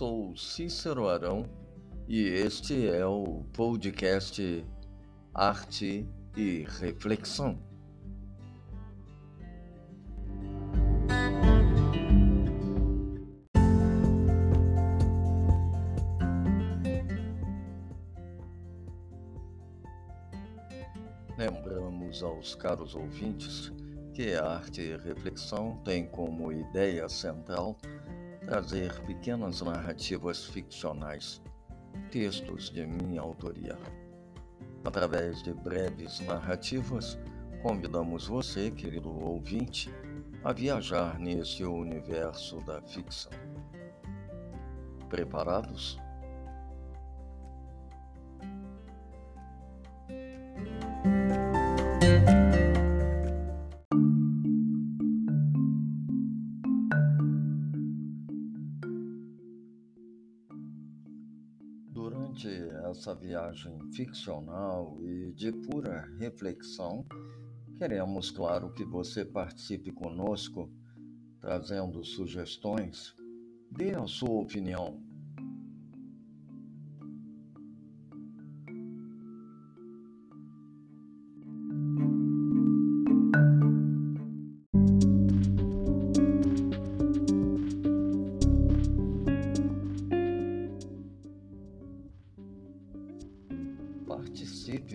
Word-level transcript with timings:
sou 0.00 0.34
Cícero 0.34 1.10
Arão 1.10 1.44
e 2.08 2.22
este 2.22 2.88
é 2.88 3.04
o 3.04 3.44
podcast 3.52 4.64
Arte 5.34 6.08
e 6.34 6.64
Reflexão. 6.80 7.58
Lembramos 21.36 22.22
aos 22.22 22.54
caros 22.54 22.94
ouvintes 22.94 23.70
que 24.14 24.32
a 24.32 24.46
arte 24.46 24.80
e 24.80 24.96
reflexão 24.96 25.76
tem 25.84 26.06
como 26.06 26.50
ideia 26.50 27.06
central 27.06 27.76
trazer 28.50 28.92
pequenas 29.02 29.60
narrativas 29.60 30.44
ficcionais, 30.46 31.40
textos 32.10 32.68
de 32.68 32.84
minha 32.84 33.20
autoria. 33.20 33.78
Através 34.84 35.40
de 35.40 35.54
breves 35.54 36.18
narrativas, 36.18 37.16
convidamos 37.62 38.26
você, 38.26 38.68
querido 38.72 39.08
ouvinte, 39.08 39.88
a 40.42 40.52
viajar 40.52 41.16
nesse 41.16 41.62
universo 41.62 42.56
da 42.62 42.82
ficção. 42.82 43.30
Preparados? 45.08 45.96
Essa 63.00 63.14
viagem 63.14 63.80
ficcional 63.94 64.98
e 65.02 65.32
de 65.32 65.50
pura 65.50 66.06
reflexão, 66.18 67.06
queremos, 67.78 68.30
claro, 68.30 68.74
que 68.74 68.84
você 68.84 69.24
participe 69.24 69.90
conosco, 69.90 70.70
trazendo 71.40 72.04
sugestões, 72.04 73.14
dê 73.70 73.94
a 73.94 74.06
sua 74.06 74.42
opinião. 74.42 75.02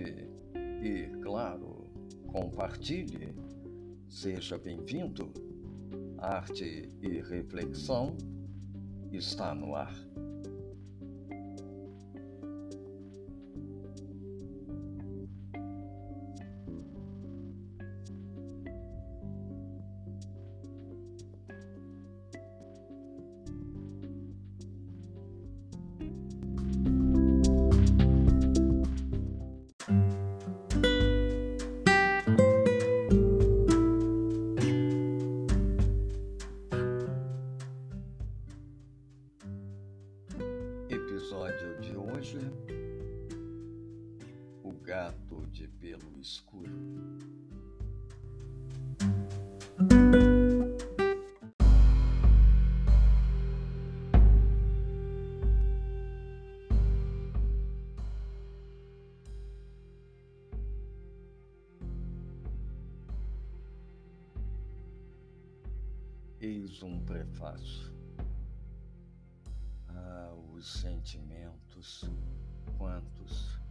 E, 0.08 1.08
claro, 1.22 1.88
compartilhe. 2.28 3.34
Seja 4.10 4.58
bem-vindo. 4.58 5.32
Arte 6.18 6.90
e 7.02 7.22
reflexão 7.22 8.16
está 9.12 9.54
no 9.54 9.76
ar. 9.76 9.94
Pelo 46.16 46.22
escuro. 46.22 46.72
Eis 66.40 66.84
um 66.84 67.00
prefácio. 67.06 67.94
Ah, 69.90 70.34
os 70.54 70.68
sentimentos, 70.68 72.10
quantos! 72.78 73.65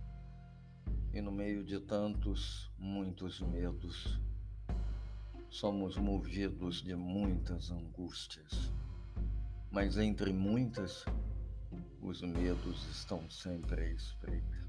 E 1.14 1.20
no 1.20 1.30
meio 1.30 1.62
de 1.62 1.78
tantos, 1.78 2.72
muitos 2.76 3.40
medos, 3.40 4.20
somos 5.48 5.96
movidos 5.96 6.82
de 6.82 6.96
muitas 6.96 7.70
angústias. 7.70 8.72
Mas 9.70 9.96
entre 9.96 10.32
muitas, 10.32 11.04
os 12.02 12.20
medos 12.20 12.84
estão 12.90 13.30
sempre 13.30 13.82
à 13.82 13.88
espreita. 13.92 14.66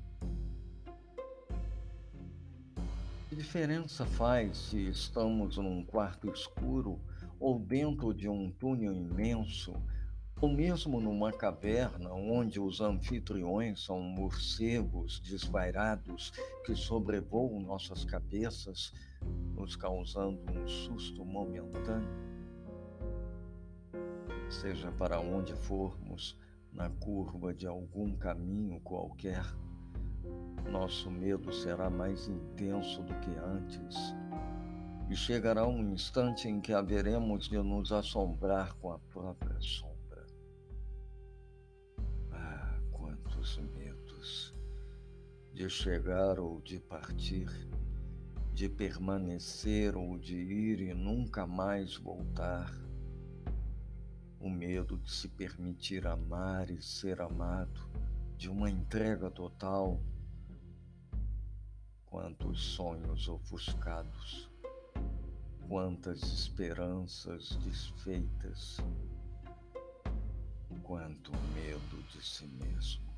Que 3.27 3.35
diferença 3.35 4.05
faz 4.05 4.55
se 4.55 4.87
estamos 4.87 5.57
num 5.57 5.83
quarto 5.83 6.29
escuro 6.29 7.01
ou 7.39 7.57
dentro 7.57 8.13
de 8.13 8.29
um 8.29 8.51
túnel 8.51 8.93
imenso? 8.93 9.73
Ou 10.41 10.49
mesmo 10.49 10.99
numa 10.99 11.31
caverna 11.31 12.13
onde 12.13 12.59
os 12.59 12.81
anfitriões 12.81 13.83
são 13.83 14.01
morcegos 14.01 15.19
desvairados 15.21 16.31
que 16.65 16.75
sobrevoam 16.75 17.59
nossas 17.61 18.03
cabeças, 18.03 18.93
nos 19.55 19.75
causando 19.75 20.39
um 20.51 20.67
susto 20.67 21.23
momentâneo. 21.23 22.25
Seja 24.49 24.91
para 24.91 25.19
onde 25.19 25.53
formos, 25.55 26.37
na 26.71 26.89
curva 26.89 27.53
de 27.53 27.65
algum 27.65 28.15
caminho 28.17 28.79
qualquer, 28.81 29.43
nosso 30.69 31.09
medo 31.09 31.53
será 31.53 31.89
mais 31.89 32.27
intenso 32.27 33.01
do 33.03 33.13
que 33.19 33.31
antes. 33.37 33.95
E 35.09 35.15
chegará 35.15 35.65
um 35.65 35.93
instante 35.93 36.47
em 36.47 36.59
que 36.59 36.73
haveremos 36.73 37.47
de 37.47 37.57
nos 37.59 37.91
assombrar 37.91 38.73
com 38.75 38.91
a 38.91 38.99
própria 38.99 39.59
sombra. 39.61 39.94
De 45.55 45.69
chegar 45.69 46.37
ou 46.37 46.59
de 46.59 46.81
partir, 46.81 47.47
de 48.53 48.67
permanecer 48.67 49.95
ou 49.95 50.19
de 50.19 50.35
ir 50.35 50.81
e 50.81 50.93
nunca 50.93 51.47
mais 51.47 51.95
voltar, 51.95 52.69
o 54.37 54.49
medo 54.49 54.97
de 54.97 55.09
se 55.09 55.29
permitir 55.29 56.05
amar 56.07 56.69
e 56.69 56.81
ser 56.81 57.21
amado, 57.21 57.89
de 58.35 58.49
uma 58.49 58.69
entrega 58.69 59.31
total. 59.31 59.97
Quantos 62.05 62.61
sonhos 62.61 63.29
ofuscados, 63.29 64.51
quantas 65.69 66.21
esperanças 66.21 67.55
desfeitas, 67.63 68.75
quanto 70.83 71.31
medo 71.53 72.03
de 72.11 72.21
si 72.21 72.45
mesmo. 72.45 73.14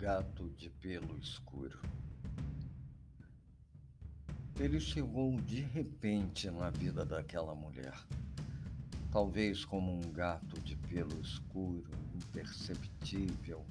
Gato 0.00 0.48
de 0.56 0.70
pelo 0.70 1.18
escuro. 1.18 1.78
Ele 4.58 4.80
chegou 4.80 5.38
de 5.42 5.60
repente 5.60 6.50
na 6.50 6.70
vida 6.70 7.04
daquela 7.04 7.54
mulher, 7.54 7.92
talvez 9.12 9.62
como 9.62 9.92
um 9.92 10.10
gato 10.10 10.58
de 10.62 10.74
pelo 10.74 11.20
escuro, 11.20 11.84
imperceptível, 12.14 13.62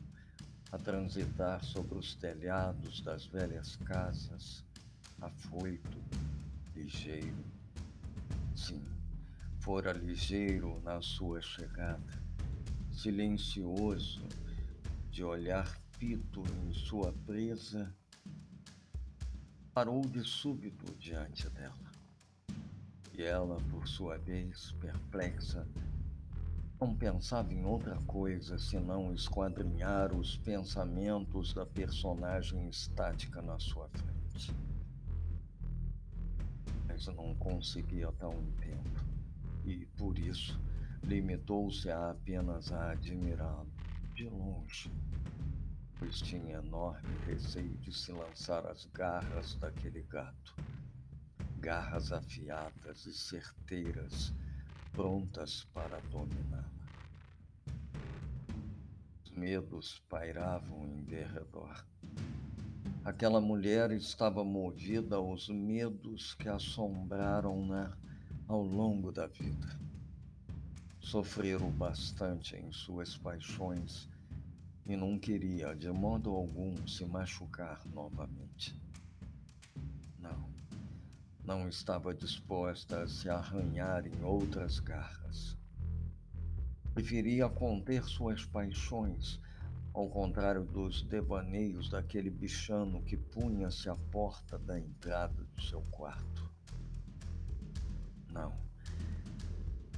a 0.71 0.77
transitar 0.77 1.63
sobre 1.63 1.97
os 1.97 2.13
telhados 2.13 3.01
das 3.01 3.25
velhas 3.25 3.75
casas, 3.77 4.63
afoito, 5.19 5.97
ligeiro. 6.75 7.43
Sim, 8.55 8.85
fora 9.57 9.93
ligeiro 9.93 10.79
na 10.81 11.01
sua 11.01 11.41
chegada, 11.41 12.21
silencioso, 12.91 14.21
de 15.09 15.23
olhar 15.23 15.88
fito 15.99 16.41
em 16.63 16.71
sua 16.71 17.11
presa, 17.25 17.93
parou 19.73 20.01
de 20.01 20.23
súbito 20.23 20.95
diante 20.95 21.49
dela. 21.49 21.91
E 23.13 23.21
ela, 23.21 23.57
por 23.69 23.85
sua 23.85 24.17
vez, 24.17 24.71
perplexa, 24.79 25.67
não 26.79 26.95
pensava 26.95 27.53
em 27.53 27.65
outra 27.65 27.97
coisa 28.07 28.57
senão 28.57 29.13
esquadrinhar 29.13 30.15
os 30.15 30.37
pensamentos 30.37 31.53
da 31.53 31.65
personagem 31.65 32.69
estática 32.69 33.41
na 33.41 33.59
sua 33.59 33.89
frente. 33.89 34.55
Mas 36.87 37.07
não 37.07 37.35
conseguia 37.35 38.09
dar 38.13 38.29
um 38.29 38.51
tempo, 38.53 39.03
e 39.65 39.85
por 39.97 40.17
isso 40.17 40.57
limitou-se 41.03 41.91
a 41.91 42.11
apenas 42.11 42.71
a 42.71 42.91
admirá-lo 42.91 43.69
de 44.15 44.29
longe, 44.29 44.89
pois 45.99 46.21
tinha 46.21 46.57
enorme 46.57 47.13
receio 47.27 47.75
de 47.79 47.93
se 47.93 48.13
lançar 48.13 48.65
às 48.65 48.85
garras 48.85 49.55
daquele 49.55 50.01
gato. 50.03 50.55
Garras 51.59 52.13
afiadas 52.13 53.05
e 53.05 53.13
certeiras 53.13 54.33
prontas 54.93 55.65
para 55.73 55.99
dominá-la. 56.09 56.63
Os 59.23 59.31
medos 59.31 60.01
pairavam 60.09 60.85
em 60.85 61.03
derredor. 61.03 61.85
Aquela 63.03 63.41
mulher 63.41 63.91
estava 63.91 64.43
movida 64.43 65.17
aos 65.17 65.49
medos 65.49 66.33
que 66.33 66.47
assombraram-na 66.47 67.97
ao 68.47 68.63
longo 68.63 69.11
da 69.11 69.27
vida. 69.27 69.79
Sofreram 71.01 71.69
bastante 71.71 72.55
em 72.55 72.71
suas 72.71 73.17
paixões 73.17 74.09
e 74.85 74.95
não 74.95 75.19
queria 75.19 75.75
de 75.75 75.91
modo 75.91 76.31
algum 76.31 76.87
se 76.87 77.05
machucar 77.05 77.85
novamente. 77.87 78.79
Não 80.17 80.49
não 81.49 81.67
estava 81.67 82.13
disposta 82.13 83.01
a 83.01 83.07
se 83.07 83.27
arranhar 83.27 84.05
em 84.05 84.23
outras 84.23 84.79
garras. 84.79 85.57
Preferia 86.93 87.49
conter 87.49 88.03
suas 88.03 88.45
paixões, 88.45 89.39
ao 89.91 90.07
contrário 90.07 90.63
dos 90.63 91.01
devaneios 91.01 91.89
daquele 91.89 92.29
bichano 92.29 93.01
que 93.01 93.17
punha-se 93.17 93.89
à 93.89 93.95
porta 93.95 94.59
da 94.59 94.79
entrada 94.79 95.43
do 95.43 95.61
seu 95.63 95.81
quarto. 95.89 96.47
Não, 98.31 98.53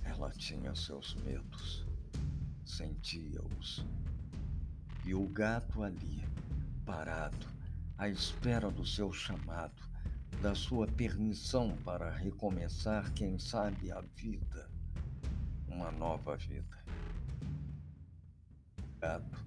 ela 0.06 0.32
tinha 0.32 0.74
seus 0.74 1.16
medos, 1.16 1.86
sentia-os. 2.64 3.86
E 5.04 5.16
o 5.16 5.28
gato 5.28 5.82
ali, 5.82 6.24
parado, 6.86 7.48
à 7.98 8.08
espera 8.08 8.70
do 8.70 8.86
seu 8.86 9.12
chamado, 9.12 9.82
da 10.42 10.54
sua 10.54 10.88
permissão 10.88 11.76
para 11.84 12.10
recomeçar, 12.10 13.12
quem 13.14 13.38
sabe, 13.40 13.92
a 13.92 14.02
vida, 14.02 14.70
uma 15.68 15.92
nova 15.92 16.38
vida. 16.38 16.84
O 18.80 19.00
gato, 19.00 19.46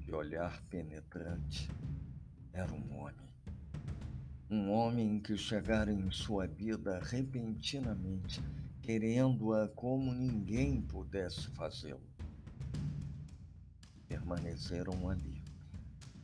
de 0.00 0.12
olhar 0.12 0.60
penetrante, 0.70 1.70
era 2.52 2.72
um 2.72 2.98
homem. 2.98 3.26
Um 4.50 4.70
homem 4.70 5.20
que 5.20 5.36
chegara 5.36 5.92
em 5.92 6.10
sua 6.10 6.46
vida 6.46 7.00
repentinamente, 7.02 8.40
querendo-a 8.82 9.68
como 9.68 10.12
ninguém 10.12 10.80
pudesse 10.80 11.48
fazê-lo. 11.50 12.15
Permaneceram 14.08 15.08
ali, 15.08 15.42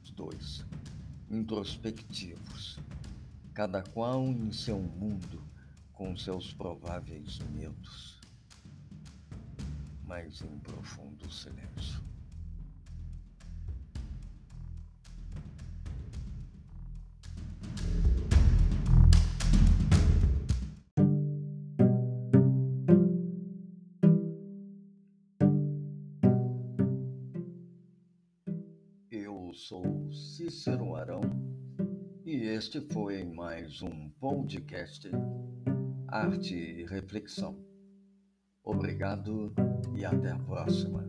os 0.03 0.11
dois, 0.11 0.65
introspectivos 1.31 2.79
cada 3.55 3.83
qual 3.83 4.25
em 4.25 4.51
seu 4.51 4.79
mundo 4.79 5.43
com 5.93 6.17
seus 6.17 6.55
prováveis 6.55 7.39
medos, 7.51 8.19
mas 10.07 10.41
em 10.41 10.59
profundo 10.61 11.31
silêncio. 11.31 12.12
Eu 29.53 29.57
sou 29.57 30.11
Cícero 30.11 30.97
Arão 30.97 31.21
e 32.25 32.37
este 32.37 32.81
foi 32.91 33.23
mais 33.23 33.83
um 33.83 34.09
podcast 34.19 35.11
Arte 36.09 36.55
e 36.55 36.87
Reflexão. 36.87 37.63
Obrigado 38.65 39.53
e 39.95 40.07
até 40.07 40.31
a 40.31 40.39
próxima. 40.39 41.05